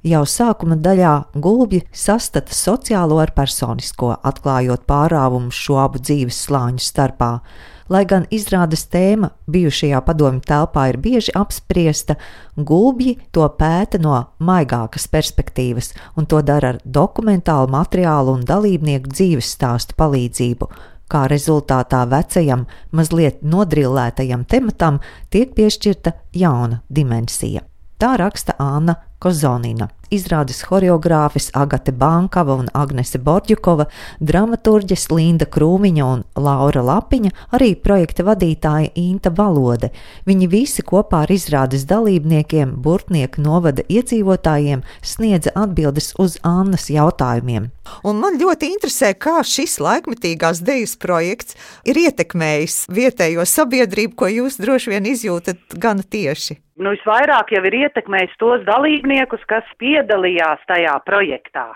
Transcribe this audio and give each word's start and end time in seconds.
Jau 0.00 0.22
sākuma 0.24 0.78
daļā 0.80 1.12
gulbi 1.44 1.82
sastata 1.92 2.54
sociālo 2.56 3.18
ar 3.20 3.34
personisko, 3.36 4.14
atklājot 4.24 4.86
pārāvumu 4.88 5.52
šo 5.52 5.76
abu 5.82 6.00
dzīves 6.00 6.38
slāņu 6.46 6.80
starpā. 6.80 7.34
Lai 7.92 8.06
gan 8.08 8.24
izrādes 8.32 8.86
tēma 8.88 9.28
bijušajā 9.50 10.00
padomju 10.06 10.40
telpā 10.48 10.86
ir 10.88 10.96
bieži 11.04 11.34
apspriesta, 11.36 12.16
gulbji 12.56 13.18
to 13.34 13.44
pēta 13.58 14.00
no 14.00 14.14
maigākas 14.38 15.04
perspektīvas 15.10 15.92
un 16.16 16.30
to 16.30 16.40
dara 16.40 16.72
ar 16.72 16.80
dokumentālu 16.84 17.68
materiālu 17.74 18.38
un 18.38 18.46
dalībnieku 18.48 19.12
dzīves 19.12 19.52
stāstu 19.58 19.98
palīdzību, 20.00 20.70
kā 21.12 21.26
rezultātā 21.28 22.06
vecajam, 22.08 22.64
mazliet 22.96 23.44
nodrillētajam 23.44 24.48
tematam 24.48 25.02
tiek 25.28 25.52
piešķirta 25.58 26.14
jauna 26.32 26.80
dimensija. 26.88 27.66
Tā 28.00 28.14
raksta 28.16 28.54
Anna 28.56 28.94
Kozonina 29.20 29.86
izrādes 30.14 30.60
choreogrāfis 30.66 31.50
Agate 31.56 31.92
Bankava 31.92 32.56
un 32.60 32.68
Agnese 32.74 33.20
Borģukova, 33.22 33.86
dramaturģes 34.20 35.08
Linda 35.14 35.46
Krūmiņa 35.46 36.06
un 36.06 36.24
Laura 36.36 36.82
Lapiņa, 36.86 37.32
arī 37.56 37.72
projekta 37.78 38.26
vadītāja 38.28 38.92
Inta 39.00 39.32
Valode. 39.34 39.92
Viņi 40.28 40.50
visi 40.50 40.84
kopā 40.86 41.24
ar 41.24 41.34
izrādes 41.34 41.86
dalībniekiem, 41.90 42.76
Burtnieku 42.82 43.42
novada 43.44 43.86
iedzīvotājiem 43.88 44.84
sniedza 45.02 45.54
atbildes 45.54 46.14
uz 46.18 46.38
Annas 46.46 46.90
jautājumiem. 46.92 47.70
Un 48.06 48.20
man 48.22 48.38
ļoti 48.40 48.70
interesē, 48.70 49.12
kā 49.18 49.40
šis 49.46 49.78
laikmetīgās 49.82 50.62
dejas 50.64 50.96
projekts 51.00 51.58
ir 51.88 51.98
ietekmējis 52.06 52.84
vietējo 52.92 53.46
sabiedrību, 53.46 54.16
ko 54.16 54.30
jūs 54.30 54.60
droši 54.62 54.94
vien 54.94 55.08
izjūtat 55.10 55.78
gana 55.80 56.06
tieši. 56.06 56.60
Nu, 56.80 56.94
visvairāk 56.94 57.50
jau 57.52 57.60
ir 57.68 57.74
ietekmējis 57.82 58.38
tos 58.40 58.62
dalībniekus, 58.64 59.42
kas 59.50 59.66
pie 59.82 59.99
piedalījās 60.00 60.64
tajā 60.68 60.96
projektā. 61.06 61.70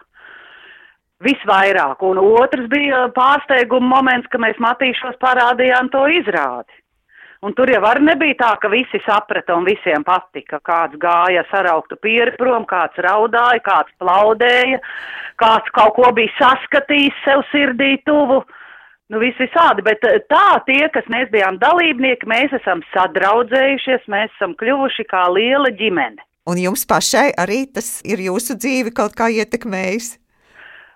Visvairāk, 1.25 2.03
un 2.03 2.19
otrs 2.19 2.67
bija 2.69 3.07
pārsteiguma 3.15 3.97
moments, 3.97 4.29
ka 4.29 4.41
mēs 4.43 4.59
matīšos 4.61 5.21
parādījām 5.23 5.89
to 5.93 6.05
izrādi. 6.11 6.73
Un 7.45 7.53
tur 7.53 7.69
jau 7.69 7.83
arī 7.85 8.01
nebija 8.07 8.39
tā, 8.41 8.51
ka 8.61 8.71
visi 8.73 8.99
saprata 9.05 9.53
un 9.53 9.67
visiem 9.69 10.05
patika. 10.05 10.63
Kāds 10.65 10.97
gāja 10.97 11.45
sarauktu 11.51 11.99
pieri 12.01 12.33
prom, 12.39 12.65
kāds 12.65 12.97
raudāja, 13.05 13.61
kāds 13.65 13.93
plaudēja, 14.01 14.81
kāds 15.41 15.69
kaut 15.77 15.93
ko 15.99 16.13
bija 16.17 16.33
saskatījis 16.39 17.21
sev 17.25 17.45
sirdī 17.53 17.99
tuvu. 18.09 18.41
Nu, 19.13 19.21
viss 19.21 19.37
visādi, 19.37 19.85
bet 19.85 20.01
tā 20.33 20.47
tie, 20.65 20.89
kas 20.89 21.05
mēs 21.13 21.29
bijām 21.33 21.61
dalībnieki, 21.61 22.25
mēs 22.27 22.57
esam 22.57 22.81
sadraudzējušies, 22.95 24.09
mēs 24.09 24.33
esam 24.33 24.57
kļuvuši 24.57 25.05
kā 25.13 25.27
liela 25.37 25.69
ģimene. 25.77 26.25
Un 26.45 26.61
jums 26.61 26.85
pašai 26.85 27.31
arī 27.41 27.65
tas 27.73 28.03
ir 28.05 28.21
jūsu 28.21 28.59
dzīvi 28.61 28.93
kaut 28.97 29.15
kā 29.17 29.31
ietekmējis? 29.33 30.19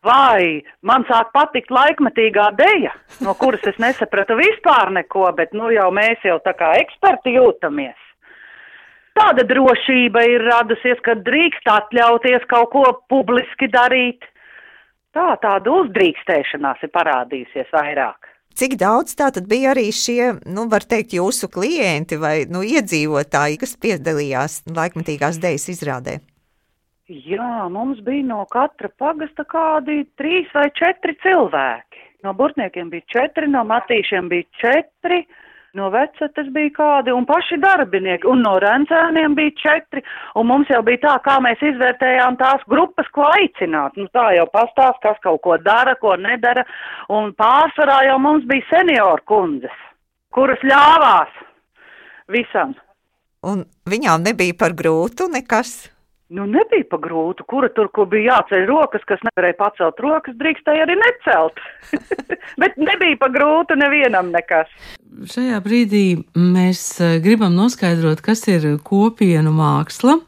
Vai 0.04 0.62
man 0.86 1.06
sāk 1.08 1.32
patikt 1.34 1.72
laikmetīgā 1.74 2.50
deja, 2.58 2.92
no 3.24 3.34
kuras 3.34 3.64
es 3.66 3.80
nesapratu 3.82 4.36
vispār 4.38 4.92
neko, 4.94 5.24
bet 5.38 5.56
nu 5.56 5.72
jau 5.74 5.88
mēs 5.91 6.22
jau 6.24 6.36
tā 6.44 6.54
kā 6.58 6.74
eksperti 6.82 7.34
jūtamies. 7.34 7.98
Tāda 9.19 9.42
drošība 9.48 10.22
ir 10.30 10.44
radusies, 10.46 11.00
ka 11.02 11.16
drīkst 11.26 11.66
atļauties 11.66 12.44
kaut 12.52 12.70
ko 12.76 12.84
publiski 13.10 13.66
darīt. 13.72 14.22
Tā, 15.16 15.32
tāda 15.42 15.72
uzdrīkstēšanās 15.80 16.84
ir 16.86 16.92
parādījusies 16.94 17.72
vairāk. 17.74 18.27
Cik 18.58 18.74
daudz 18.74 19.14
tā 19.14 19.28
tad 19.30 19.46
bija 19.46 19.70
arī 19.70 19.86
šie, 19.94 20.32
nu, 20.50 20.64
var 20.72 20.82
teikt, 20.82 21.14
jūsu 21.14 21.46
klienti 21.54 22.18
vai 22.18 22.42
nu, 22.50 22.64
iedzīvotāji, 22.66 23.60
kas 23.62 23.76
piedalījās 23.78 24.64
laikmatīgās 24.66 25.38
dejas 25.38 25.68
izrādē? 25.70 26.16
Jā, 27.08 27.68
mums 27.72 28.00
bija 28.04 28.26
no 28.26 28.42
katra 28.50 28.90
pagasta 28.98 29.46
kādi 29.48 30.02
trīs 30.18 30.50
vai 30.56 30.66
četri 30.74 31.14
cilvēki. 31.22 32.02
No 32.26 32.34
burtniekiem 32.34 32.90
bija 32.90 33.06
četri, 33.14 33.46
no 33.46 33.62
matīšiem 33.64 34.26
bija 34.32 34.48
četri, 34.58 35.22
uh, 35.22 35.47
no 35.76 35.90
vecetes 35.92 36.48
bija 36.54 36.72
kādi 36.76 37.12
un 37.12 37.26
paši 37.28 37.58
darbinieki, 37.60 38.28
un 38.30 38.42
no 38.44 38.54
rencēniem 38.62 39.34
bija 39.36 39.54
četri, 39.62 40.02
un 40.38 40.48
mums 40.48 40.70
jau 40.72 40.80
bija 40.86 41.02
tā, 41.04 41.16
kā 41.26 41.36
mēs 41.44 41.62
izvērtējām 41.70 42.38
tās 42.40 42.64
grupas, 42.70 43.10
ko 43.12 43.26
aicināt. 43.28 43.98
Nu, 44.00 44.08
tā 44.14 44.30
jau 44.36 44.46
pastāst, 44.52 45.02
kas 45.04 45.20
kaut 45.24 45.42
ko 45.44 45.58
dara, 45.62 45.96
ko 46.00 46.16
nedara, 46.16 46.64
un 47.12 47.34
pārsvarā 47.38 48.00
jau 48.08 48.18
mums 48.22 48.48
bija 48.48 48.66
senioru 48.72 49.24
kundzes, 49.28 49.84
kuras 50.34 50.64
ļāvās 50.64 51.36
visam. 52.32 52.74
Un 53.46 53.62
viņām 53.88 54.24
nebija 54.26 54.56
par 54.58 54.74
grūtu 54.74 55.28
nekas. 55.30 55.90
Nu, 56.28 56.44
nebija 56.44 56.84
pa 56.91 56.99
grūtu, 57.00 57.44
kura 57.49 57.71
tur, 57.72 57.89
kur 57.89 58.05
bija 58.12 58.34
jāceļ 58.34 58.66
rokas, 58.69 59.05
kas 59.09 59.22
nevarēja 59.25 59.56
pacelt 59.56 60.00
rokas, 60.05 60.34
drīkstēja 60.37 60.84
arī 60.84 60.99
necelt. 61.00 61.62
Bet 62.61 62.77
nebija 62.77 63.16
pa 63.22 63.31
grūtu 63.33 63.78
nevienam 63.81 64.28
nekas. 64.34 64.69
Šajā 65.33 65.62
brīdī 65.65 66.03
mēs 66.37 66.83
eh, 67.00 67.16
gribam 67.25 67.56
noskaidrot, 67.56 68.21
kas 68.21 68.44
ir 68.53 68.75
kopienu 68.84 69.55
māksla 69.56 70.19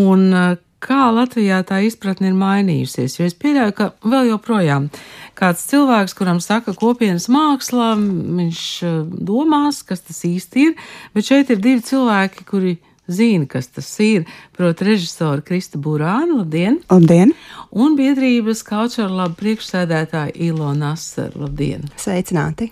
un 0.00 0.24
eh, 0.32 0.48
kā 0.80 1.10
Latvijā 1.12 1.60
tā 1.68 1.82
izpratne 1.84 2.32
ir 2.32 2.40
mainījusies. 2.40 3.20
Jo 3.20 3.28
es 3.28 3.36
pieļauju, 3.36 3.76
ka 3.76 3.92
vēl 4.08 4.32
joprojām 4.32 4.88
kāds 5.36 5.68
cilvēks, 5.68 6.16
kuram 6.16 6.40
saka 6.40 6.72
kopienas 6.72 7.28
māksla, 7.28 7.92
viņš 8.00 8.66
eh, 8.80 9.00
domās, 9.28 9.84
kas 9.84 10.08
tas 10.08 10.24
īsti 10.24 10.70
ir, 10.70 10.76
bet 11.12 11.28
šeit 11.28 11.52
ir 11.52 11.60
divi 11.60 11.84
cilvēki, 11.84 12.48
kuri 12.48 12.78
zina, 13.08 13.46
kas 13.48 13.70
tas 13.72 13.88
ir. 14.04 14.26
Proti, 14.56 14.84
režisora 14.84 15.42
Krista 15.44 15.80
Burāna, 15.80 16.40
labdien! 16.40 16.80
Labdien! 16.90 17.32
Un 17.70 17.96
biedrības 17.98 18.62
Culture 18.66 19.08
Lab 19.10 19.38
priekšsēdētāja 19.40 20.36
Ilona 20.48 20.92
Asar, 20.96 21.32
labdien! 21.36 21.88
Sveicināti! 21.98 22.70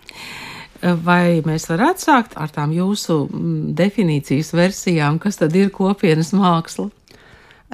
Vai 0.83 1.41
mēs 1.47 1.65
varētu 1.71 2.05
sākt 2.05 2.37
ar 2.37 2.53
tām 2.53 2.75
jūsu 2.77 3.23
mm, 3.25 3.73
definīcijas 3.79 4.53
versijām, 4.53 5.17
kas 5.19 5.41
tad 5.41 5.57
ir 5.57 5.73
kopienas 5.75 6.35
māksla? 6.37 6.91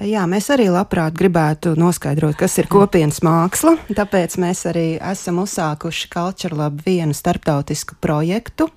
Jā, 0.01 0.23
mēs 0.31 0.47
arī 0.55 0.71
labprāt 0.73 1.13
gribētu 1.19 1.75
noskaidrot, 1.77 2.39
kas 2.41 2.55
ir 2.63 2.69
kopienas 2.73 3.21
māksla. 3.27 3.75
Tāpēc 3.93 4.39
mēs 4.41 4.65
arī 4.71 4.87
esam 4.97 5.43
uzsākuši 5.43 6.09
Culture 6.15 6.57
Lab 6.57 6.79
vienu 6.87 7.13
starptautisku 7.13 7.99
projektu, 8.01 8.71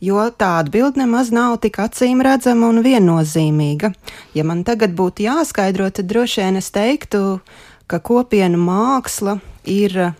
jo 0.00 0.26
tā 0.30 0.56
atbilde 0.60 1.00
nemaz 1.02 1.32
nav 1.34 1.58
tik 1.62 1.80
acīm 1.82 2.22
redzama 2.24 2.70
un 2.72 2.82
viennozīmīga. 2.84 3.92
Ja 4.36 4.44
man 4.44 4.64
tagad 4.66 4.96
būtu 4.98 5.26
jāskaidro, 5.26 5.88
tad 5.90 6.10
droši 6.10 6.44
vien 6.44 6.60
es 6.60 6.70
teiktu, 6.74 7.40
ka 7.86 8.00
kopienu 8.02 8.60
māksla 8.60 9.38
ir 9.64 10.14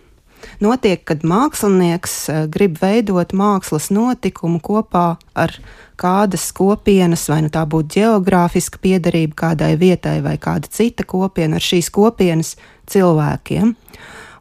notiek, 0.63 1.01
kad 1.07 1.25
mākslinieks 1.27 2.15
eh, 2.29 2.45
grib 2.51 2.79
veidot 2.81 3.33
mākslas 3.37 3.89
notikumu 3.93 4.61
kopā 4.63 5.17
ar 5.37 5.55
kādas 5.97 6.51
kopienas, 6.55 7.25
vai 7.31 7.41
nu 7.45 7.51
tā 7.53 7.63
būtu 7.69 7.99
geogrāfiska 7.99 8.81
piedarība 8.81 9.41
kādai 9.47 9.73
vietai 9.79 10.19
vai 10.25 10.37
kāda 10.41 10.69
cita 10.69 11.05
kopiena 11.07 11.57
ar 11.57 11.65
šīs 11.65 11.89
kopienas 11.93 12.55
cilvēkiem. 12.89 13.73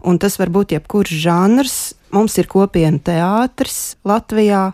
Un 0.06 0.20
tas 0.22 0.36
var 0.38 0.52
būt 0.54 0.76
jebkurš 0.76 1.16
žanrs. 1.24 1.76
Mums 2.14 2.36
ir 2.38 2.46
kopiena 2.46 3.00
teātris 3.02 3.96
Latvijā, 4.06 4.70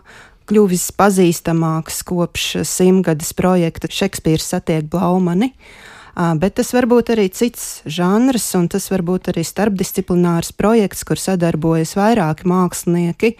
kļuvis 0.49 0.91
pazīstamāks 0.97 2.01
kopš 2.07 2.63
simtgades 2.67 3.33
projekta 3.37 3.89
Šekspīrs 3.91 4.53
satiek 4.55 4.87
Blaumani. 4.89 5.53
Bet 6.13 6.59
tas 6.59 6.69
var 6.75 6.85
būt 6.85 7.09
arī 7.15 7.25
cits 7.33 7.81
žanrs, 7.89 8.45
un 8.59 8.67
tas 8.69 8.85
var 8.91 9.01
būt 9.05 9.31
arī 9.31 9.41
starpdisciplinārs 9.47 10.53
projekts, 10.53 11.01
kur 11.07 11.17
sadarbojas 11.17 11.95
vairāki 11.97 12.45
mākslinieki, 12.49 13.31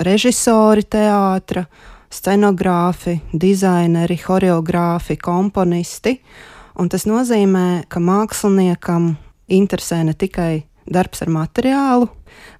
režisori, 0.00 0.86
teātra, 0.88 1.66
scenogrāfi, 2.12 3.18
dizaineri, 3.36 4.16
choreogrāfi, 4.16 5.18
komponisti. 5.20 6.16
Un 6.80 6.88
tas 6.92 7.04
nozīmē, 7.08 7.84
ka 7.88 8.00
māksliniekam 8.00 9.14
interesē 9.48 10.02
ne 10.04 10.16
tikai 10.16 10.65
darbs 10.86 11.22
ar 11.24 11.32
materiālu, 11.34 12.08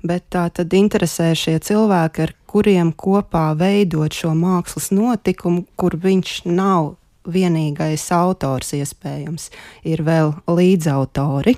bet 0.06 0.28
tā 0.34 0.46
tad 0.54 0.74
interesē 0.76 1.32
šie 1.38 1.58
cilvēki, 1.62 2.26
ar 2.26 2.34
kuriem 2.50 2.92
kopā 2.96 3.50
veidot 3.58 4.14
šo 4.14 4.34
mākslas 4.36 4.90
notikumu, 4.94 5.66
kur 5.78 5.96
viņš 6.00 6.42
nav 6.48 6.94
vienīgais 7.26 8.04
autors, 8.14 8.72
iespējams, 8.76 9.50
ir 9.86 10.04
vēl 10.06 10.34
līdzautori. 10.46 11.56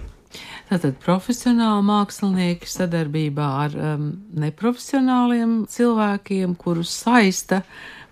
Tātad 0.68 0.98
profesionāli 1.00 1.84
mākslinieki 1.88 2.68
sadarbībā 2.68 3.46
ar 3.64 3.76
um, 3.76 4.10
neprofesionāliem 4.36 5.62
cilvēkiem, 5.72 6.52
kurus 6.60 6.92
saista 6.92 7.62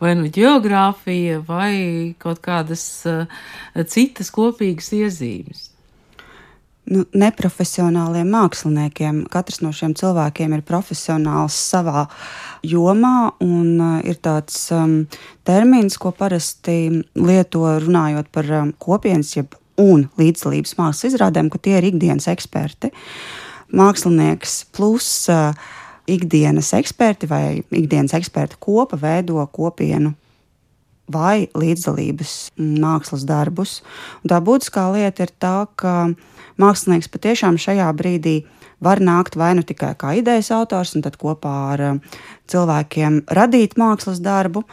vai 0.00 0.14
nu 0.16 0.30
geogrāfija, 0.32 1.42
vai 1.44 2.16
kaut 2.20 2.40
kādas 2.44 2.86
uh, 3.08 3.28
citas 3.84 4.32
kopīgas 4.32 4.92
iezīmes 4.96 5.75
nu, 6.92 7.04
neprofesionāliem 7.16 8.28
māksliniekiem. 8.32 9.24
Katrs 9.32 9.62
no 9.64 9.72
šiem 9.74 9.94
cilvēkiem 9.98 10.56
ir 10.56 10.64
profesionāls 10.66 11.56
savā 11.70 12.06
jomā, 12.66 13.32
un 13.44 13.70
uh, 13.76 13.94
ir 14.06 14.20
tāds 14.24 14.58
um, 14.74 14.98
termins, 15.46 15.98
ko 16.00 16.12
parasti 16.16 17.04
lieto 17.14 17.64
runājot 17.84 18.30
par 18.34 18.52
um, 18.60 18.74
kopienas, 18.82 19.34
jeb 19.38 19.56
un 19.80 20.06
līdzdalības 20.20 20.76
mākslas 20.78 21.10
izrādēm, 21.12 21.50
ka 21.52 21.60
tie 21.62 21.76
ir 21.80 21.90
ikdienas 21.92 22.28
eksperti. 22.32 22.92
Mākslinieks 23.76 24.60
plus 24.76 25.08
uh, 25.32 25.50
ikdienas 26.06 26.70
eksperti 26.78 27.28
vai 27.30 27.64
ikdienas 27.74 28.14
eksperta 28.16 28.58
kopa 28.62 28.98
veido 29.00 29.42
kopienu 29.52 30.14
vai 31.12 31.46
līdzdalības 31.54 32.34
mākslas 32.58 33.24
darbus. 33.28 33.80
Un 34.24 34.32
tā 34.32 34.40
būtiskā 34.42 34.88
lieta 34.94 35.26
ir 35.26 35.32
tā, 35.38 35.56
ka 35.78 35.94
mākslinieks 36.60 37.10
patiešām 37.12 37.58
šajā 37.60 37.88
brīdī 37.96 38.40
var 38.82 39.00
nākt 39.00 39.36
vai 39.40 39.54
nu 39.56 39.64
tikai 39.64 39.94
kā 39.96 40.12
idejas 40.18 40.50
autors, 40.52 40.94
un 40.96 41.04
tad 41.04 41.16
kopā 41.20 41.54
ar 41.72 41.84
uh, 41.86 42.20
cilvēkiem 42.50 43.22
radīt 43.38 43.78
mākslas 43.80 44.20
darbu, 44.24 44.66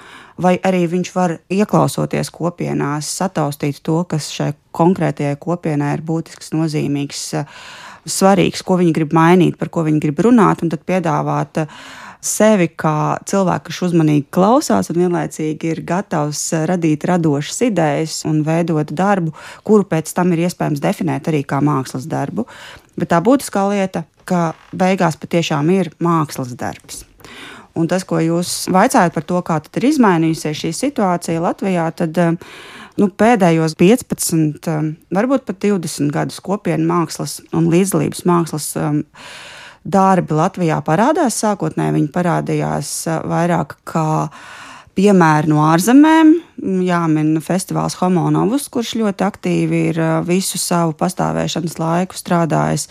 vai 0.44 0.58
arī 0.66 0.84
viņš 0.92 1.14
var 1.16 1.38
ieklausoties 1.54 2.32
kopienās, 2.34 3.08
sataustīt 3.22 3.80
to, 3.86 4.02
kas 4.10 4.28
šai 4.34 4.52
konkrētajai 4.76 5.38
kopienai 5.40 5.94
ir 5.96 6.04
būtisks, 6.04 6.52
nozīmīgs, 6.56 7.26
uh, 7.40 7.60
svarīgs, 8.04 8.66
ko 8.68 8.76
viņi 8.82 8.96
grib 8.96 9.16
mainīt, 9.16 9.56
par 9.60 9.72
ko 9.72 9.86
viņi 9.88 10.04
grib 10.04 10.20
runāt, 10.26 10.66
un 10.66 10.74
tad 10.74 10.84
piedāvāt 10.88 11.64
uh, 11.64 11.84
sevi 12.24 12.70
kā 12.80 13.20
cilvēku, 13.30 13.68
kurš 13.68 13.81
uzmanīgi 13.90 14.25
klausās 14.34 14.90
un 14.92 15.02
vienlaicīgi 15.04 15.74
ir 15.74 15.84
gatavs 15.88 16.42
radīt 16.70 17.06
radošas 17.10 17.64
idejas 17.68 18.22
un 18.30 18.42
veidot 18.48 18.92
darbu, 18.96 19.34
kuru 19.68 19.88
pēc 19.90 20.14
tam 20.16 20.34
ir 20.34 20.46
iespējams 20.48 20.84
definēt 20.84 21.30
arī 21.31 21.44
kā 21.48 21.62
mākslas 21.64 22.08
darbu. 22.10 22.48
Bet 23.00 23.12
tā 23.14 23.20
būtiskā 23.24 23.66
lieta, 23.72 24.06
ka 24.30 24.54
beigās 24.72 25.18
patiešām 25.20 25.72
ir 25.74 25.92
mākslas 26.04 26.56
darbs. 26.56 27.04
Un 27.74 27.88
tas, 27.90 28.06
ko 28.06 28.20
jūs 28.22 28.68
vaicājat 28.70 29.16
par 29.16 29.25
to, 29.25 29.40
kā 29.46 29.58
ir 29.80 29.88
izmainījusies 29.90 30.60
šī 30.60 30.72
situācija 30.78 31.42
Latvijā, 31.42 31.88
tad 31.98 32.20
nu, 33.02 33.08
pēdējos 33.10 33.74
15, 33.80 34.70
eh, 34.70 34.92
varbūt 35.14 35.48
pat 35.48 35.60
20 35.66 36.14
gadus 36.14 36.40
kopienu 36.40 36.86
mākslas 36.90 37.40
un 37.52 37.72
līdzdalības 37.74 38.24
mākslas 38.30 38.70
darbi 39.84 40.38
Latvijā 40.38 40.80
parādās. 40.86 41.40
Sākotnēji 41.44 41.98
viņi 41.98 42.12
parādījās 42.14 42.94
vairāk 43.30 43.78
kā 43.88 44.08
piemēri 44.98 45.52
no 45.52 45.64
ārzemēm. 45.68 46.34
Jāmin 46.86 47.36
festivāls 47.44 47.98
Homonovus, 48.00 48.70
kurš 48.72 48.96
ļoti 49.02 49.28
aktīvi 49.28 49.84
ir 49.92 50.02
visu 50.28 50.62
savu 50.62 50.96
pastāvēšanas 51.00 51.80
laiku 51.82 52.20
strādājis 52.20 52.90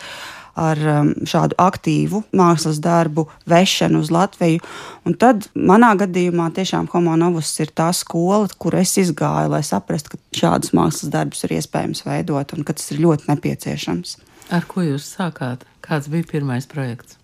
ar 0.58 0.76
šādu 1.24 1.56
aktīvu 1.64 2.18
mākslas 2.36 2.76
darbu 2.84 3.24
vešanu 3.48 4.02
uz 4.04 4.10
Latviju. 4.12 4.60
Un 5.08 5.16
tad 5.16 5.46
manā 5.56 5.94
gadījumā 6.02 6.50
tiešām 6.52 6.90
Homonovus 6.92 7.54
ir 7.64 7.72
tā 7.72 7.88
skola, 7.96 8.50
kur 8.60 8.76
es 8.76 8.92
izgāju, 9.00 9.48
lai 9.54 9.62
saprastu, 9.64 10.12
ka 10.12 10.42
šādus 10.42 10.74
mākslas 10.76 11.14
darbus 11.14 11.46
ir 11.46 11.56
iespējams 11.56 12.04
veidot 12.04 12.52
un 12.52 12.68
ka 12.68 12.76
tas 12.76 12.92
ir 12.92 13.00
ļoti 13.06 13.30
nepieciešams. 13.32 14.18
Ar 14.50 14.64
ko 14.68 14.84
jūs 14.84 15.06
sākāt? 15.16 15.66
Kāds 15.84 16.10
bija 16.12 16.26
pirmais 16.32 16.66
projekts? 16.70 17.18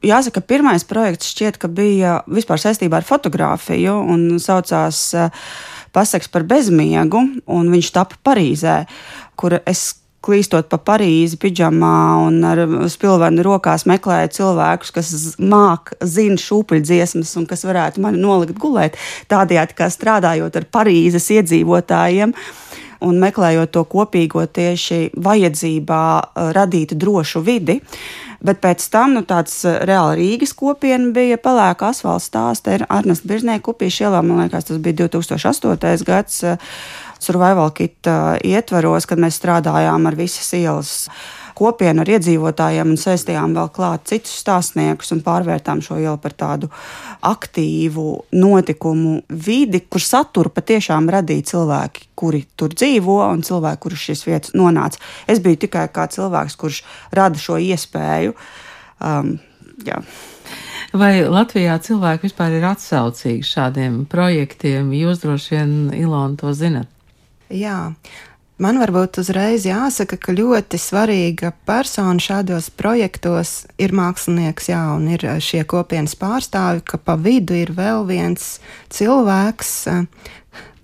Jāsaka, 0.00 0.40
pirmais 0.40 0.84
projekts 0.88 1.28
šķiet, 1.34 1.58
ka 1.60 1.68
bija 1.68 2.20
vispār 2.24 2.60
saistībā 2.62 3.00
ar 3.00 3.06
fotografiju 3.08 3.98
un 4.14 4.38
saucās 4.40 5.02
eh, 5.14 5.48
Pasaks 5.90 6.28
par 6.30 6.44
bezmiegu, 6.46 7.18
un 7.50 7.70
viņš 7.72 7.88
tapa 7.90 8.14
Parīzē, 8.22 8.84
kur 9.34 9.56
es 9.58 9.88
klīstot 10.24 10.68
pa 10.70 10.78
Parīzi, 10.78 11.38
pidžamā 11.40 11.96
un 12.26 12.38
ar 12.46 12.60
spilvenu 12.92 13.44
rokās 13.44 13.86
meklēju 13.88 14.32
cilvēkus, 14.36 14.92
kas 14.94 15.12
māk, 15.40 15.94
zina 16.04 16.38
šūpuļdziesmas 16.40 17.32
un 17.40 17.48
kas 17.50 17.64
varētu 17.66 18.04
mani 18.04 18.20
nolikt 18.20 18.60
gulēt. 18.60 18.98
Tādējādi 19.32 19.76
kā 19.78 19.88
strādājot 19.92 20.60
ar 20.60 20.68
Parīzes 20.78 21.30
iedzīvotājiem 21.38 22.36
un 23.06 23.20
meklējot 23.22 23.72
to 23.74 23.84
kopīgo 23.88 24.44
tieši 24.46 25.10
vajadzībā 25.16 26.04
eh, 26.20 26.50
radīt 26.56 26.94
drošu 27.00 27.42
vidi. 27.44 27.80
Bet 28.40 28.62
pēc 28.62 28.86
tam 28.92 29.16
nu, 29.16 29.24
tāds 29.28 29.58
eh, 29.68 29.80
reāli 29.88 30.22
Rīgas 30.22 30.54
kopiena 30.56 31.12
bija 31.16 31.40
pelēka 31.40 31.90
asfalta 31.92 32.24
stāsts 32.26 32.72
ar 32.72 32.86
Arnestu 32.88 33.30
Biržnieku 33.30 33.74
upīšu 33.74 34.08
ielā. 34.08 34.22
Man 34.24 34.44
liekas, 34.44 34.68
tas 34.70 34.80
bija 34.82 35.02
2008. 35.06 36.06
gads. 36.08 36.42
Eh, 36.44 36.72
Survival 37.20 37.68
kit 37.76 38.08
ietveros, 38.48 39.04
kad 39.04 39.20
mēs 39.20 39.36
strādājām 39.36 40.06
ar 40.08 40.14
visas 40.16 40.46
ielas 40.56 40.92
kopienu 41.58 42.04
ar 42.04 42.12
iedzīvotājiem 42.16 42.92
un 42.92 43.00
saistījām 43.00 43.54
vēl 43.56 43.70
klāt 43.74 44.06
citus 44.10 44.38
stāstniekus 44.42 45.14
un 45.14 45.22
pārvērtām 45.26 45.82
šo 45.84 45.98
ielu 46.00 46.16
par 46.22 46.34
tādu 46.38 46.70
aktīvu 47.26 48.06
notikumu 48.36 49.20
vidi, 49.28 49.82
kur 49.86 50.04
saturu 50.04 50.52
patiešām 50.54 51.10
radīja 51.12 51.50
cilvēki, 51.52 52.08
kuri 52.18 52.44
tur 52.56 52.74
dzīvo 52.74 53.20
un 53.28 53.44
cilvēki, 53.46 53.82
kurš 53.84 54.08
šīs 54.10 54.26
vietas 54.28 54.56
nonāca. 54.58 55.00
Es 55.30 55.42
biju 55.42 55.62
tikai 55.66 55.86
kā 55.94 56.08
cilvēks, 56.10 56.58
kurš 56.60 56.82
rada 57.16 57.40
šo 57.40 57.60
iespēju. 57.60 58.36
Um, 59.00 59.38
jā. 59.86 60.02
Vai 60.90 61.20
Latvijā 61.22 61.76
cilvēki 61.78 62.26
vispār 62.26 62.56
ir 62.58 62.64
atsaucīgi 62.66 63.46
šādiem 63.46 64.00
projektiem? 64.10 64.90
Jūs 64.96 65.22
droši 65.22 65.54
vien, 65.54 65.76
Ilona, 65.94 66.34
to 66.40 66.50
zinat. 66.56 66.90
Jā, 67.50 67.92
Man 68.60 68.76
varbūt 68.76 69.22
uzreiz 69.22 69.64
jāsaka, 69.64 70.18
ka 70.20 70.34
ļoti 70.36 70.76
svarīga 70.76 71.54
persona 71.64 72.20
šādos 72.20 72.66
projektos 72.76 73.62
ir 73.80 73.94
mākslinieks, 73.96 74.68
jā, 74.68 74.82
un 74.98 75.06
ir 75.14 75.24
eh, 75.24 75.38
šie 75.40 75.62
kopienas 75.64 76.12
pārstāvi, 76.20 76.82
ka 76.84 77.00
pa 77.00 77.16
vidu 77.16 77.56
ir 77.56 77.72
vēl 77.72 78.04
viens 78.10 78.58
cilvēks, 78.92 79.72
eh, 79.88 80.28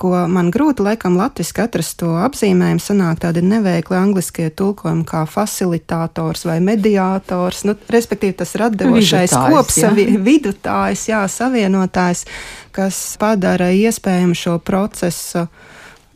ko 0.01 0.15
man 0.33 0.49
grūti 0.55 0.87
laikam 0.89 1.19
latviski 1.21 1.67
atrast 1.67 1.99
to 2.01 2.15
apzīmējumu, 2.25 2.81
sanāk 2.81 3.21
tādi 3.27 3.45
neveikli 3.45 4.01
angliskie 4.01 4.49
tulkojumi 4.57 5.05
kā 5.05 5.27
facilitators 5.29 6.49
vai 6.49 6.57
mediātors, 6.65 7.67
nu, 7.69 7.77
respektīvi 7.93 8.39
tas 8.41 8.57
radošais 8.57 9.37
kops, 9.37 9.83
vidutājs, 10.33 11.11
jā, 11.13 11.27
savienotājs, 11.29 12.25
kas 12.73 13.05
padara 13.21 13.69
iespējamu 13.77 14.33
šo 14.47 14.63
procesu 14.65 15.51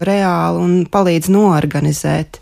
reāli 0.01 0.65
un 0.65 0.75
palīdz 0.91 1.31
noorganizēt. 1.33 2.41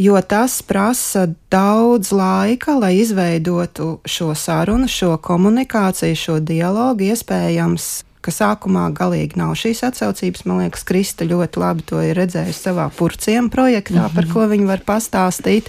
Jo 0.00 0.20
tas 0.24 0.62
prasa 0.64 1.26
daudz 1.52 2.12
laika, 2.16 2.76
lai 2.78 2.94
izveidotu 3.02 3.98
šo 4.08 4.32
sarunu, 4.38 4.88
šo 4.88 5.16
komunikāciju, 5.20 6.16
šo 6.16 6.38
dialogu. 6.40 7.10
Iespējams, 7.10 7.88
ka 8.24 8.32
sākumā 8.32 8.86
galīgi 8.96 9.40
nav 9.40 9.56
šīs 9.60 9.82
atsaucības. 9.90 10.46
Man 10.48 10.62
liekas, 10.64 10.86
Krista 10.88 11.28
ļoti 11.28 11.60
labi 11.60 11.84
to 11.88 12.00
ir 12.04 12.16
redzējusi 12.16 12.64
savā 12.68 12.88
purciem 12.96 13.50
projektā, 13.52 14.00
mm 14.00 14.06
-hmm. 14.06 14.14
par 14.14 14.30
ko 14.32 14.46
viņa 14.48 14.66
var 14.66 14.84
pastāstīt. 14.86 15.68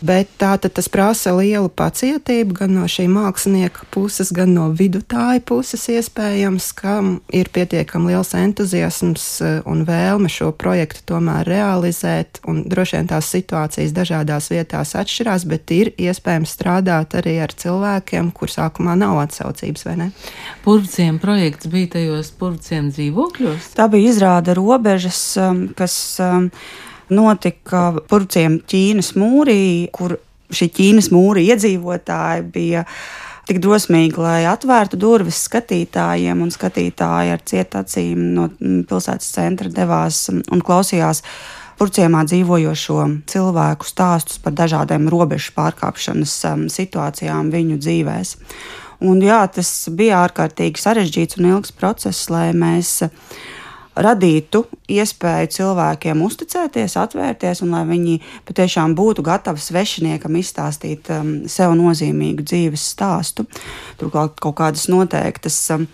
Bet 0.00 0.30
tā 0.40 0.54
tad 0.56 0.72
tas 0.78 0.88
prasa 0.88 1.34
lielu 1.36 1.68
pacietību 1.68 2.56
gan 2.62 2.72
no 2.78 2.86
šī 2.88 3.04
mākslinieka 3.12 3.84
puses, 3.92 4.30
gan 4.32 4.54
no 4.56 4.70
vidutāja 4.72 5.42
puses 5.44 5.84
iespējams, 5.92 6.70
kam 6.78 7.10
ir 7.36 7.50
pietiekami 7.52 8.14
liels 8.14 8.32
entuziasms 8.38 9.26
eh, 9.44 9.58
un 9.68 9.84
vēlme 9.88 10.30
šo 10.32 10.50
projektu 10.56 11.04
tomēr 11.12 11.44
realizēt. 11.48 12.40
Un 12.48 12.62
droši 12.70 12.96
vien 12.96 13.12
tās 13.12 13.28
situācijas 13.34 13.92
dažādās 13.96 14.48
vietās 14.52 14.96
atšķirās, 14.96 15.46
bet 15.50 15.76
ir 15.76 15.92
iespējams 16.00 16.56
strādāt 16.56 17.18
arī 17.20 17.36
ar 17.44 17.52
cilvēkiem, 17.52 18.32
kur 18.32 18.52
sākumā 18.52 18.96
nav 19.00 19.20
atsaucības, 19.26 19.84
vai 19.88 19.96
ne? 20.00 20.10
Purvciem 20.64 21.20
projekts 21.20 21.68
bija 21.68 21.96
tajos 21.98 22.32
purvciem 22.40 22.88
dzīvokļos? 22.94 23.74
Tā 23.76 23.90
bija 23.92 24.14
izrāda 24.14 24.56
robežas, 24.56 25.20
um, 25.40 25.66
kas 25.76 25.94
um, 26.24 26.48
notika 27.14 27.90
Purciem 28.10 28.60
Ķīnas 28.70 29.14
mūrī, 29.18 29.62
kur 29.94 30.16
šī 30.54 30.70
Ķīnas 30.76 31.10
mūra 31.14 31.42
iedzīvotāji 31.44 32.46
bija 32.54 32.84
tik 33.48 33.60
drosmīgi, 33.62 34.18
lai 34.20 34.44
atvērtu 34.46 34.98
durvis 35.00 35.40
skatītājiem, 35.48 36.42
un 36.42 36.52
skatītāji 36.54 37.32
ar 37.34 37.40
cietacīm 37.52 38.28
no 38.36 38.50
pilsētas 38.60 39.32
centra 39.34 39.72
devās 39.74 40.28
un 40.30 40.62
klausījās 40.64 41.24
Purciemā 41.80 42.26
dzīvojošo 42.28 43.06
cilvēku 43.32 43.86
stāstus 43.88 44.36
par 44.44 44.52
dažādiem 44.52 45.06
robežu 45.08 45.54
pārkāpšanas 45.56 46.34
um, 46.50 46.66
situācijām 46.68 47.48
viņu 47.54 47.78
dzīvēs. 47.80 48.34
Un, 49.08 49.22
jā, 49.24 49.38
tas 49.48 49.70
bija 49.96 50.18
ārkārtīgi 50.26 50.76
sarežģīts 50.76 51.38
un 51.40 51.48
ilgs 51.54 51.72
process, 51.72 52.28
lai 52.28 52.50
mēs 52.52 52.98
radītu 53.98 54.64
iespēju 54.90 55.50
cilvēkiem 55.56 56.22
uzticēties, 56.22 56.96
atvērties, 57.00 57.62
un 57.64 57.74
lai 57.74 57.82
viņi 57.88 58.16
patiešām 58.48 58.94
būtu 58.98 59.24
gatavi 59.26 59.62
svešiniekam 59.62 60.38
izstāstīt 60.38 61.10
um, 61.14 61.32
sev 61.50 61.74
nozīmīgu 61.78 62.46
dzīves 62.46 62.86
stāstu. 62.94 63.46
Turklāt 64.00 64.38
kaut 64.42 64.58
kādas 64.60 64.86
noteiktas, 64.92 65.58
um, 65.74 65.88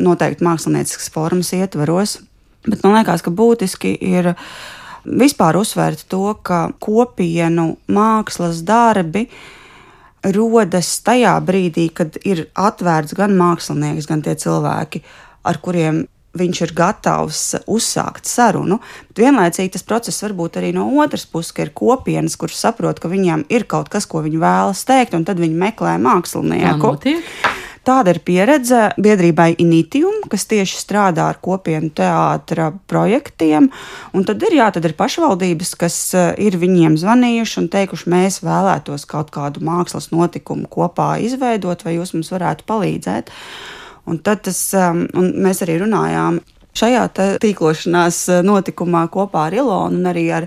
noteikti 0.00 0.46
mākslinieciskas 0.46 1.10
formas 1.12 1.52
ietvaros. 1.56 2.20
Bet 2.66 2.84
man 2.84 2.96
liekas, 2.96 3.24
ka 3.24 3.32
būtiski 3.34 3.96
ir 4.00 4.32
vispār 5.04 5.58
uzsvērt 5.58 6.06
to, 6.10 6.24
ka 6.46 6.70
kopienu 6.80 7.74
mākslas 7.90 8.62
darbi 8.64 9.26
rodas 10.22 10.94
tajā 11.02 11.34
brīdī, 11.42 11.88
kad 11.90 12.16
ir 12.22 12.46
atvērts 12.54 13.16
gan 13.18 13.34
mākslinieks, 13.36 14.06
gan 14.06 14.22
tie 14.22 14.36
cilvēki, 14.38 15.02
ar 15.42 15.58
kuriem 15.58 16.04
viņš 16.38 16.60
ir 16.66 16.74
gatavs 16.76 17.40
uzsākt 17.70 18.28
sarunu. 18.28 18.80
Bet 19.10 19.24
vienlaicīgi 19.26 19.74
tas 19.76 19.86
process 19.86 20.24
var 20.24 20.36
būt 20.38 20.60
arī 20.60 20.72
no 20.76 20.86
otras 21.02 21.26
puses, 21.28 21.52
ka 21.56 21.66
ir 21.66 21.74
kopienas, 21.76 22.38
kuras 22.40 22.62
saprot, 22.64 23.02
ka 23.02 23.10
viņiem 23.12 23.46
ir 23.52 23.66
kaut 23.68 23.92
kas, 23.92 24.08
ko 24.08 24.24
viņi 24.24 24.40
vēlas 24.42 24.86
teikt, 24.88 25.16
un 25.18 25.26
tad 25.28 25.42
viņi 25.42 25.60
meklē 25.66 25.98
mākslinieku. 26.02 26.96
Tāda 27.82 28.12
ir 28.14 28.20
pieredze 28.22 28.92
biedrībai 29.02 29.56
Initium, 29.58 30.20
kas 30.30 30.44
tieši 30.46 30.76
strādā 30.78 31.24
ar 31.32 31.40
kopienu 31.42 31.90
teātra 31.90 32.68
projektiem. 32.86 33.66
Un 34.14 34.26
tad 34.28 34.44
ir, 34.46 34.54
jā, 34.60 34.68
tad 34.70 34.86
ir 34.86 34.94
pašvaldības, 34.94 35.74
kas 35.80 35.96
eh, 36.14 36.30
ir 36.46 36.60
viņiem 36.62 36.94
zvanījuši 37.02 37.58
un 37.58 37.68
teikuši, 37.74 38.10
mēs 38.14 38.38
vēlētos 38.46 39.08
kaut 39.10 39.34
kādu 39.34 39.64
mākslas 39.66 40.12
notikumu 40.14 40.70
kopā 40.70 41.16
izveidot, 41.26 41.82
vai 41.82 41.96
jūs 41.98 42.14
mums 42.14 42.30
varētu 42.30 42.68
palīdzēt. 42.70 43.34
Un 44.10 44.18
tad 44.18 44.42
tas, 44.48 44.58
um, 44.74 45.04
un 45.18 45.30
mēs 45.44 45.62
arī 45.64 45.78
runājām 45.84 46.40
šajā 46.76 47.02
tīklošanās 47.42 48.18
eh, 48.32 48.40
notikumā 48.46 49.04
kopā 49.12 49.46
ar 49.48 49.56
Ilonu 49.56 49.98
un 49.98 50.08
arī 50.08 50.24
ar 50.32 50.46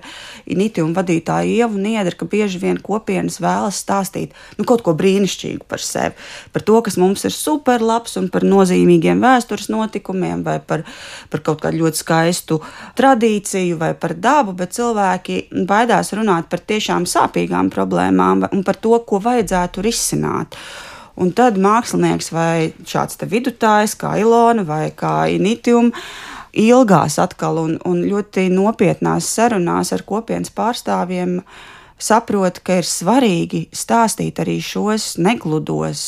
Initium 0.49 0.93
vadītāju 0.95 1.53
Ievu 1.59 1.81
Niedru, 1.81 2.15
ka 2.19 2.27
bieži 2.29 2.61
vien 2.61 2.79
kopienas 2.81 3.37
vēlas 3.41 3.79
stāstīt 3.83 4.33
nu, 4.57 4.65
kaut 4.67 4.83
ko 4.85 4.95
brīnišķīgu 4.97 5.67
par 5.69 5.83
sevi, 5.83 6.15
par 6.53 6.65
to, 6.65 6.79
kas 6.85 6.97
mums 7.01 7.25
ir 7.27 7.35
superlabs 7.35 8.17
un 8.21 8.29
par 8.33 8.45
nozīmīgiem 8.47 9.21
vēstures 9.21 9.69
notikumiem 9.73 10.41
vai 10.45 10.57
par, 10.65 10.85
par 11.29 11.45
kaut 11.45 11.61
kādu 11.65 11.83
ļoti 11.83 12.01
skaistu 12.01 12.59
tradīciju 12.97 13.77
vai 13.81 13.93
par 13.97 14.17
dabu, 14.17 14.55
bet 14.57 14.73
cilvēki 14.77 15.65
baidās 15.69 16.13
runāt 16.17 16.49
par 16.49 16.65
tiešām 16.65 17.05
sāpīgām 17.09 17.69
problēmām 17.73 18.49
un 18.51 18.65
par 18.65 18.81
to, 18.81 18.97
ko 19.05 19.21
vajadzētu 19.21 19.85
risināt. 19.85 20.57
Un 21.15 21.31
tad 21.31 21.55
mākslinieks 21.61 22.31
vai 22.35 22.73
šāds 22.83 23.19
vidutājs, 23.31 23.95
kā 23.95 24.17
Ilona 24.19 24.65
vai 24.67 24.89
kā 24.91 25.29
Initium, 25.31 25.93
ilgās 26.55 27.19
atkal 27.23 27.59
un, 27.61 27.77
un 27.87 28.01
ļoti 28.03 28.49
nopietnās 28.51 29.27
sarunās 29.37 29.93
ar 29.95 30.03
kopienas 30.07 30.51
pārstāvjiem 30.55 31.39
saprot, 31.99 32.59
ka 32.63 32.81
ir 32.81 32.87
svarīgi 32.87 33.67
stāstīt 33.75 34.41
arī 34.43 34.57
šos 34.63 35.13
negludos, 35.23 36.03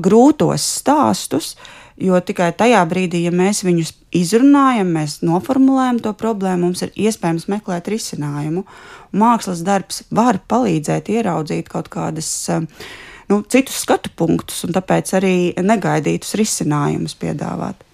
grūtos 0.00 0.64
stāstus, 0.78 1.52
jo 2.00 2.16
tikai 2.24 2.52
tajā 2.56 2.80
brīdī, 2.88 3.24
ja 3.26 3.32
mēs 3.34 3.60
viņus 3.66 3.92
izrunājam, 4.16 4.94
mēs 4.94 5.18
noformulējam 5.26 5.98
to 6.06 6.14
problēmu, 6.16 6.68
mums 6.68 6.84
ir 6.86 6.94
iespējams 7.08 7.48
meklēt 7.50 7.90
risinājumu. 7.92 8.64
Mākslas 9.18 9.60
darbs 9.66 10.04
var 10.14 10.40
palīdzēt 10.48 11.10
ieraudzīt 11.12 11.68
kaut 11.72 11.90
kādas 11.92 12.30
uh, 12.54 12.64
nu, 13.28 13.42
citus 13.48 13.82
skatu 13.84 14.10
punktus 14.16 14.64
un 14.66 14.74
tāpēc 14.76 15.12
arī 15.18 15.34
negaidītus 15.62 16.34
risinājumus 16.40 17.16
piedāvāt. 17.20 17.84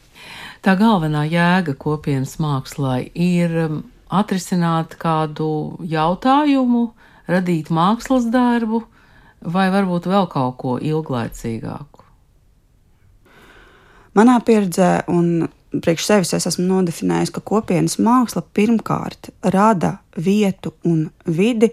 Tā 0.65 0.77
galvenā 0.81 1.27
jēga 1.29 1.75
kopienas 1.77 2.39
mākslā 2.41 3.03
ir 3.13 3.57
um, 3.67 3.83
atrisināt 4.09 4.97
kādu 5.01 5.77
jautājumu, 5.85 6.87
radīt 7.29 7.69
mākslas 7.69 8.31
darbu, 8.33 8.85
vai 9.45 9.69
varbūt 9.73 10.09
vēl 10.09 10.29
kaut 10.33 10.57
ko 10.63 10.79
ilglaicīgāku. 10.81 12.01
Manā 14.15 14.39
pieredzē 14.47 15.05
un 15.11 15.49
priekš 15.75 16.07
sevis 16.07 16.33
es 16.37 16.47
esmu 16.49 16.65
nodefinējis, 16.69 17.33
ka 17.35 17.43
kopienas 17.45 17.99
māksla 17.99 18.45
pirmkārt 18.55 19.33
rada 19.53 19.99
vietu 20.17 20.73
un 20.87 21.09
vidi 21.27 21.73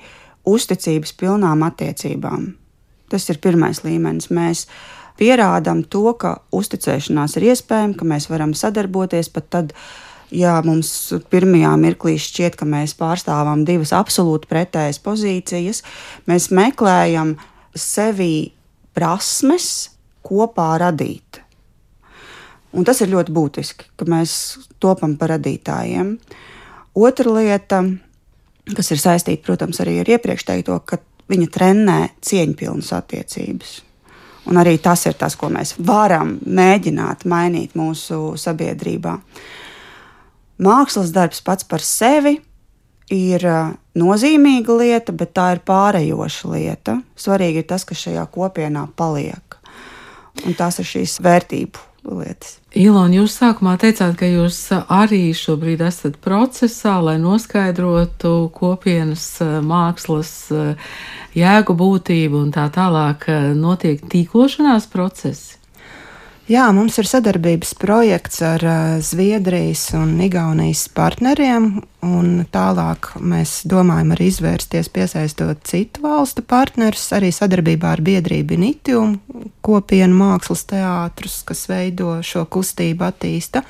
uzticības 0.49 1.13
pilnām 1.19 1.63
attiecībām. 1.67 2.49
Tas 3.11 3.27
ir 3.31 3.41
pirmais 3.43 3.83
līmenis. 3.83 4.29
Mēs 4.31 4.65
pierādām 5.19 5.83
to, 5.91 6.05
ka 6.17 6.37
uzticēšanās 6.55 7.35
ir 7.37 7.51
iespējama, 7.51 7.97
ka 7.99 8.07
mēs 8.07 8.29
varam 8.31 8.55
sadarboties 8.57 9.29
pat 9.33 9.49
tad, 9.53 9.75
ja 10.31 10.55
mums 10.65 11.11
pirmajā 11.31 11.75
mirklī 11.81 12.15
šķiet, 12.21 12.57
ka 12.59 12.67
mēs 12.69 12.95
pārstāvam 12.99 13.65
divas 13.67 13.93
absolūti 13.95 14.49
pretējas 14.51 15.01
pozīcijas. 15.03 15.83
Mēs 16.31 16.49
meklējam 16.55 17.35
sevi 17.75 18.51
prasmes 18.95 19.91
kopā 20.25 20.73
radīt. 20.81 21.41
Un 22.71 22.87
tas 22.87 23.01
ir 23.03 23.11
ļoti 23.11 23.33
būtiski, 23.35 23.89
ka 23.99 24.07
mēs 24.07 24.33
topam 24.79 25.17
par 25.19 25.33
radītājiem. 25.35 26.15
Otra 26.95 27.33
lieta, 27.35 27.81
kas 28.71 28.91
ir 28.95 29.01
saistīta, 29.01 29.43
protams, 29.43 29.81
arī 29.83 29.97
ar 30.01 30.11
iepriekš 30.15 30.47
teikto, 30.47 30.77
ka 30.87 31.01
viņa 31.31 31.47
trenē 31.53 31.99
cieņpilnas 32.25 32.91
attiecības. 32.97 33.73
Un 34.49 34.57
arī 34.57 34.77
tas 34.81 35.05
ir 35.05 35.17
tas, 35.19 35.35
ko 35.37 35.51
mēs 35.53 35.75
varam 35.85 36.35
mēģināt 36.41 37.27
mainīt 37.29 37.75
mūsu 37.77 38.33
sabiedrībā. 38.41 39.17
Mākslas 40.61 41.13
darbs 41.13 41.43
pats 41.45 41.65
par 41.65 41.83
sevi 41.85 42.39
ir 43.13 43.45
nozīmīga 43.97 44.77
lieta, 44.79 45.13
bet 45.13 45.35
tā 45.37 45.51
ir 45.55 45.63
pārējoša 45.67 46.51
lieta. 46.55 46.97
Svarīgi 47.17 47.61
ir 47.61 47.69
tas, 47.69 47.85
kas 47.85 48.01
šajā 48.07 48.25
kopienā 48.33 48.87
paliek. 48.97 49.57
Un 50.47 50.57
tās 50.57 50.79
ir 50.81 50.87
šīs 50.87 51.19
vērtību 51.21 51.91
lietas. 52.07 52.57
Ilona, 52.77 53.19
jūs 53.19 53.35
sākumā 53.37 53.75
teicāt, 53.81 54.15
ka 54.17 54.25
jūs 54.29 54.57
arī 54.73 55.33
šobrīd 55.37 55.83
esat 55.85 56.17
procesā, 56.23 56.95
lai 57.03 57.17
noskaidrotu 57.21 58.49
kopienas 58.55 59.25
eh, 59.43 59.59
mākslas 59.65 60.31
eh, 60.55 60.95
jēgu 61.37 61.75
būtību 61.77 62.45
un 62.45 62.53
tā 62.55 62.67
tālāk 62.73 63.27
eh, 63.31 63.49
notiek 63.57 64.03
tīklošanās 64.11 64.87
procesi. 64.91 65.61
Jā, 66.51 66.65
mums 66.75 66.97
ir 66.99 67.07
sadarbības 67.07 67.69
projekts 67.79 68.41
ar 68.43 68.63
Zviedrijas 69.05 69.85
un 69.95 70.17
Igaunijas 70.19 70.81
partneriem, 70.91 71.69
un 72.03 72.41
tālāk 72.51 73.13
mēs 73.23 73.61
domājam 73.71 74.11
arī 74.17 74.27
izvērsties, 74.33 74.89
piesaistot 74.91 75.61
citu 75.69 76.03
valstu 76.03 76.43
partnerus, 76.43 77.05
arī 77.15 77.29
sadarbībā 77.31 77.93
ar 77.95 78.03
biedrību 78.03 78.57
Nitium, 78.59 79.15
kopienu 79.63 80.17
mākslas 80.17 80.65
teātrus, 80.73 81.39
kas 81.47 81.69
veido 81.71 82.17
šo 82.25 82.43
kustību 82.51 83.07
attīsta. 83.07 83.63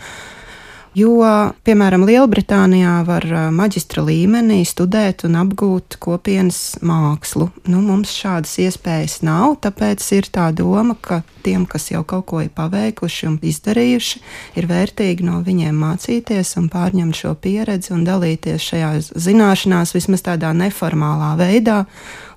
Jo, 0.91 1.21
piemēram, 1.63 2.01
Lielbritānijā 2.03 2.97
var 3.07 3.23
maģistra 3.55 4.01
līmenī 4.03 4.57
studēt 4.67 5.23
un 5.23 5.37
apgūt 5.39 5.95
kopienas 6.03 6.81
mākslu. 6.83 7.47
Nu, 7.71 7.79
mums 7.85 8.11
šādas 8.11 8.57
iespējas 8.59 9.21
nav, 9.23 9.55
tāpēc 9.63 10.03
ir 10.17 10.27
tā 10.35 10.49
doma, 10.51 10.97
ka 10.99 11.21
tiem, 11.45 11.63
kas 11.63 11.87
jau 11.93 12.03
kaut 12.03 12.25
ko 12.27 12.41
ir 12.43 12.51
paveikuši 12.51 13.29
un 13.29 13.39
izdarījuši, 13.39 14.21
ir 14.59 14.67
vērtīgi 14.67 15.29
no 15.29 15.39
viņiem 15.47 15.79
mācīties 15.79 16.57
un 16.59 16.67
pārņemt 16.73 17.21
šo 17.23 17.37
pieredzi 17.39 17.95
un 17.95 18.03
dalīties 18.03 18.67
šajās 18.73 19.13
zināšanās 19.15 19.95
vismaz 19.95 20.27
tādā 20.27 20.51
neformālā 20.59 21.37
veidā, 21.39 21.85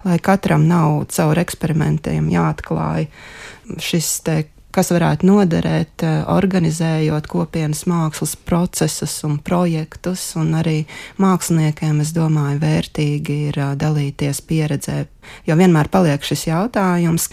lai 0.06 0.23
katram 0.23 0.70
nav 0.70 1.08
caur 1.11 1.42
eksperimentiem 1.42 2.30
jāatklāj 2.30 3.08
šis 3.82 4.18
te 4.23 4.44
kas 4.75 4.90
varētu 4.90 5.28
noderēt, 5.28 6.02
eh, 6.02 6.23
organizējot 6.31 7.28
kopienas 7.31 7.85
mākslas 7.90 8.35
procesus 8.37 9.16
un 9.25 9.38
projektus. 9.38 10.37
Un 10.37 10.54
arī 10.59 10.85
māksliniekiem, 11.19 12.00
es 12.00 12.12
domāju, 12.12 12.61
vērtīgi 12.62 13.37
ir 13.50 13.59
eh, 13.59 13.75
dalīties 13.78 14.43
pieredzē, 14.49 15.04
jo 15.47 15.59
vienmēr 15.61 15.90
paliek 15.93 16.23
šis 16.23 16.49
jautājums, 16.50 17.31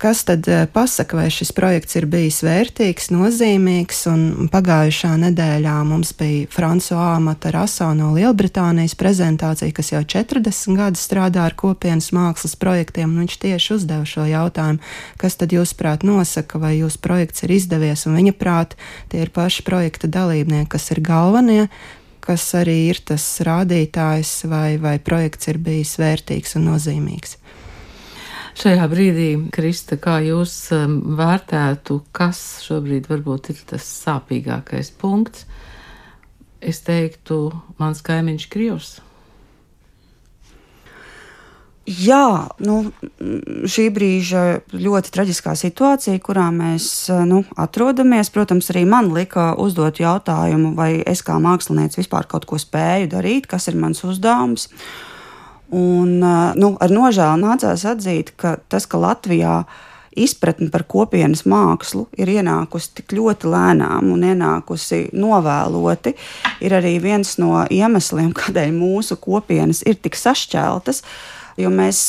Kas 0.00 0.24
tad 0.24 0.48
eh, 0.48 0.66
pasaka, 0.72 1.16
vai 1.16 1.26
šis 1.28 1.50
projekts 1.52 1.98
ir 1.98 2.06
bijis 2.08 2.38
vērtīgs, 2.40 3.10
nozīmīgs? 3.12 3.98
Pagājušā 4.48 5.10
nedēļā 5.26 5.74
mums 5.84 6.14
bija 6.16 6.46
Frančiska 6.48 7.18
Mataraso 7.20 7.90
no 7.98 8.14
Lielbritānijas 8.14 8.96
prezentācija, 8.96 9.74
kas 9.76 9.92
jau 9.92 10.00
40 10.00 10.78
gadus 10.78 11.04
strādā 11.04 11.44
ar 11.44 11.52
kopienas 11.52 12.08
mākslas 12.16 12.56
projektiem. 12.56 13.12
Viņš 13.20 13.36
tieši 13.44 13.74
uzdeva 13.76 14.08
šo 14.08 14.24
jautājumu, 14.24 14.80
kas 15.20 15.36
tad 15.36 15.52
jūsuprāt 15.52 16.08
nosaka, 16.08 16.62
vai 16.64 16.78
jūsu 16.78 17.02
projekts 17.04 17.44
ir 17.44 17.52
izdevies, 17.58 18.06
un 18.08 18.16
viņa 18.22 18.32
prāt 18.40 18.78
tie 19.12 19.26
ir 19.26 19.34
paši 19.36 19.66
projekta 19.68 20.08
dalībnieki, 20.08 20.70
kas 20.78 20.88
ir 20.96 21.02
galvenie, 21.04 21.66
kas 22.24 22.48
arī 22.56 22.78
ir 22.94 23.04
tas 23.04 23.28
rādītājs, 23.44 24.32
vai, 24.48 24.78
vai 24.80 24.96
projekts 24.96 25.52
ir 25.52 25.60
bijis 25.60 25.98
vērtīgs 26.00 26.56
un 26.56 26.70
nozīmīgs. 26.72 27.39
Šajā 28.58 28.86
brīdī, 28.90 29.28
Krista, 29.54 29.96
kā 30.00 30.18
jūs 30.24 30.52
um, 30.74 30.96
vērtētu, 31.18 32.00
kas 32.14 32.40
šobrīd 32.64 33.06
varbūt 33.10 33.52
ir 33.52 33.60
tas 33.70 33.86
sāpīgākais 34.02 34.90
punkts? 34.98 35.46
Es 36.60 36.82
teiktu, 36.84 37.46
mans 37.80 38.02
kaimiņš 38.04 38.48
Krievs. 38.52 38.90
Jā, 41.90 42.50
nu, 42.62 42.74
šī 43.66 43.86
brīža 43.94 44.42
ļoti 44.76 45.10
traģiskā 45.14 45.54
situācija, 45.58 46.20
kurā 46.22 46.50
mēs 46.54 47.08
nu, 47.26 47.40
atrodamies. 47.58 48.30
Protams, 48.34 48.68
arī 48.70 48.84
man 48.86 49.08
lika 49.14 49.54
uzdot 49.58 50.02
jautājumu, 50.02 50.74
vai 50.76 51.00
es 51.00 51.24
kā 51.26 51.38
mākslinieks 51.42 51.98
vispār 52.02 52.28
kaut 52.30 52.46
ko 52.50 52.60
spēju 52.60 53.10
darīt, 53.16 53.48
kas 53.50 53.70
ir 53.72 53.80
mans 53.80 54.04
uzdevums. 54.06 54.68
Uh, 54.68 55.09
Un, 55.70 56.18
nu, 56.58 56.72
ar 56.82 56.90
nožēlu 56.90 57.44
nācās 57.44 57.84
atzīt, 57.86 58.32
ka 58.40 58.56
tas, 58.70 58.88
ka 58.90 58.98
Latvijā 58.98 59.60
izpratne 60.18 60.66
par 60.72 60.82
kopienas 60.90 61.44
mākslu 61.46 62.08
ir 62.18 62.32
ienākusi 62.32 62.96
tik 62.98 63.14
ļoti 63.14 63.50
lēnām 63.52 64.08
un 64.10 64.24
ienākusi 64.26 65.04
novēloti, 65.14 66.16
ir 66.66 66.74
arī 66.74 66.96
viens 67.02 67.36
no 67.38 67.62
iemesliem, 67.70 68.32
kādēļ 68.40 68.74
mūsu 68.74 69.20
kopienas 69.22 69.84
ir 69.86 70.00
tik 70.02 70.18
sašķeltas. 70.18 71.04
Jo 71.60 71.70
mēs 71.70 72.02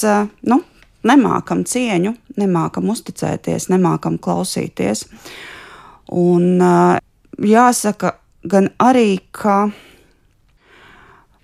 nu, 0.48 0.62
nemākam 1.06 1.62
cieņu, 1.68 2.16
nemākam 2.42 2.90
uzticēties, 2.94 3.70
nemākam 3.74 4.18
klausīties. 4.22 5.06
Un 6.18 6.62
jāsaka, 7.38 8.16
gan 8.48 8.70
arī, 8.82 9.20
ka 9.32 9.70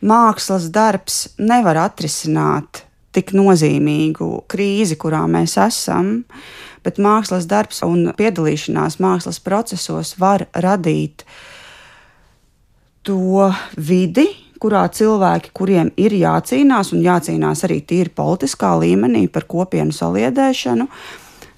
mākslas 0.02 0.70
darbs 0.74 1.28
nevar 1.38 1.80
atrisināt 1.88 2.84
tik 3.16 3.34
nozīmīgu 3.34 4.30
krīzi, 4.52 4.98
kurā 5.00 5.24
mēs 5.30 5.58
esam, 5.62 6.22
bet 6.86 7.00
mākslas 7.02 7.48
darbs 7.50 7.82
un 7.86 8.12
piedalīšanās 8.18 9.00
mākslas 9.02 9.40
procesos 9.44 10.14
var 10.22 10.46
radīt 10.54 11.26
to 13.08 13.48
vidi, 13.78 14.28
kurā 14.62 14.84
cilvēki, 14.94 15.54
kuriem 15.56 15.92
ir 16.02 16.14
jācīnās, 16.18 16.92
un 16.94 17.02
jācīnās 17.06 17.64
arī 17.66 17.80
tīri 17.88 18.14
politiskā 18.14 18.74
līmenī 18.82 19.28
par 19.32 19.48
kopienu 19.50 19.96
saliedēšanu, 19.96 20.88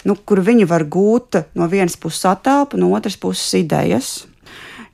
nu, 0.08 0.16
kur 0.24 0.40
viņi 0.44 0.68
var 0.68 0.86
gūt 0.88 1.42
no 1.58 1.68
vienas 1.68 1.96
puses 2.00 2.24
attēlu, 2.28 2.80
no 2.80 2.92
otras 2.96 3.18
puses 3.20 3.52
idejas 3.60 4.20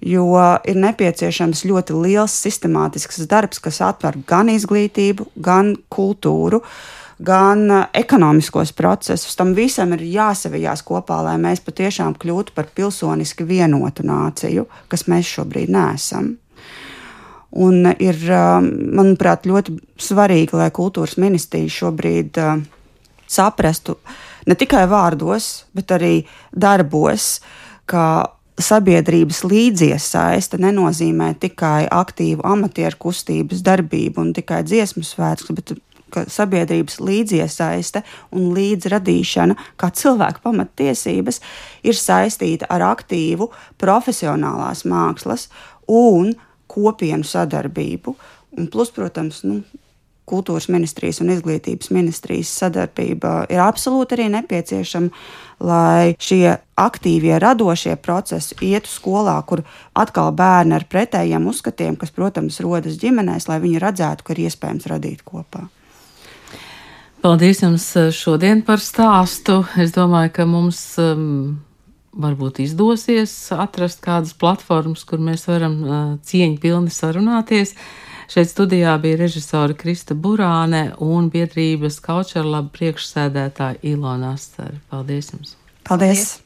jo 0.00 0.26
ir 0.66 0.78
nepieciešams 0.80 1.64
ļoti 1.68 1.96
liels 2.02 2.34
sistemātisks 2.44 3.22
darbs, 3.30 3.60
kas 3.62 3.80
atver 3.84 4.18
gan 4.28 4.50
izglītību, 4.52 5.30
gan 5.36 5.74
kultūru. 5.92 6.62
Gan 7.16 7.62
uh, 7.72 7.84
ekonomiskos 7.96 8.74
procesus 8.76 9.38
tam 9.38 9.54
visam 9.56 9.94
ir 9.96 10.02
jāsavijās 10.04 10.82
kopā, 10.84 11.22
lai 11.24 11.38
mēs 11.40 11.62
patiešām 11.64 12.18
kļūtu 12.20 12.52
par 12.52 12.68
pilsoniski 12.76 13.46
vienotu 13.48 14.04
nāciju, 14.04 14.66
kas 14.92 15.06
mēs 15.08 15.30
šobrīd 15.38 15.72
neesam. 15.72 16.34
Un 17.56 17.88
ir, 17.88 18.20
uh, 18.28 18.60
manuprāt, 18.60 19.48
ļoti 19.48 19.78
svarīgi, 19.96 20.58
lai 20.60 20.68
kultūras 20.76 21.16
ministrija 21.16 21.72
šobrīd 21.72 22.36
uh, 22.42 22.60
saprastu 23.26 23.96
ne 24.46 24.54
tikai 24.58 24.84
vārdos, 24.90 25.64
bet 25.72 25.96
arī 25.96 26.14
darbos, 26.52 27.38
ka 27.88 28.35
sabiedrības 28.60 29.42
līdziesaiste 29.44 30.58
nenozīmē 30.60 31.34
tikai 31.40 31.86
aktīvu 31.92 32.44
amatieru 32.46 32.96
kustības 33.06 33.62
darbību 33.66 34.22
un 34.22 34.32
tikai 34.36 34.62
dziesmu 34.64 35.04
svētkus, 35.04 35.52
bet 35.56 35.74
sabiedrības 36.32 37.00
līdziesaiste 37.02 38.02
un 38.32 38.52
līdzradīšana, 38.56 39.56
kā 39.76 39.90
cilvēka 39.92 40.40
pamattiesības, 40.44 41.40
ir 41.84 41.98
saistīta 41.98 42.68
ar 42.72 42.86
aktīvu 42.92 43.50
profesionālās 43.80 44.86
mākslas 44.88 45.48
un 45.90 46.32
kopienu 46.70 47.26
sadarbību. 47.26 48.16
Un 48.56 48.70
plus, 48.72 48.92
protams, 48.94 49.42
nu, 49.44 49.60
kultūras 50.26 50.68
ministrijas 50.72 51.20
un 51.22 51.30
izglītības 51.34 51.90
ministrijas 51.94 52.50
sadarbība 52.60 53.46
ir 53.52 53.62
absolūti 53.62 54.16
arī 54.16 54.28
nepieciešama, 54.34 55.10
lai 55.66 56.16
šie 56.20 56.56
aktīvie, 56.76 57.36
radošie 57.40 57.94
procesi 58.02 58.56
ietu 58.66 58.90
skolā, 58.90 59.36
kur 59.48 59.62
atkal 59.96 60.32
bērni 60.36 60.76
ar 60.76 60.86
pretējiem 60.90 61.46
uzskatiem, 61.48 61.96
kas, 62.00 62.12
protams, 62.12 62.60
rodas 62.64 62.98
ģimenēs, 63.00 63.48
lai 63.48 63.60
viņi 63.62 63.82
redzētu, 63.82 64.26
ka 64.26 64.34
ir 64.34 64.46
iespējams 64.48 64.88
radīt 64.92 65.22
kopā. 65.26 65.68
Paldies 67.22 67.62
jums 67.62 67.86
eh, 67.96 68.10
šodien 68.14 68.60
par 68.66 68.82
stāstu. 68.82 69.62
Es 69.80 69.94
domāju, 69.94 70.34
ka 70.36 70.44
mums 70.46 70.82
um, 71.00 71.56
varbūt 72.14 72.60
izdosies 72.66 73.32
atrast 73.56 74.02
kādas 74.04 74.34
platformas, 74.36 75.06
kur 75.08 75.22
mēs 75.22 75.48
varam 75.48 75.78
uh, 75.80 75.96
cieņpilni 76.28 76.92
sarunāties. 76.92 77.72
Uh, 77.72 78.06
Šeit 78.32 78.50
studijā 78.50 78.96
bija 79.02 79.20
režisora 79.20 79.76
Krista 79.78 80.14
Burāne 80.14 80.88
un 81.02 81.30
biedrības 81.30 82.00
Kaučerlaba 82.02 82.72
priekšsēdētāja 82.74 83.78
Ilona 83.86 84.34
Astara. 84.34 84.80
Paldies 84.90 85.30
jums! 85.34 85.54
Paldies! 85.86 86.26
Paldies. 86.26 86.45